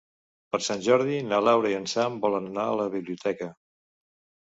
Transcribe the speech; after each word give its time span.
Per 0.55 0.59
Sant 0.67 0.81
Jordi 0.85 1.19
na 1.27 1.43
Laura 1.49 1.71
i 1.75 1.79
en 1.83 1.87
Sam 1.93 2.19
volen 2.27 2.51
anar 2.53 2.67
a 2.73 2.83
la 2.83 2.91
biblioteca. 2.99 3.55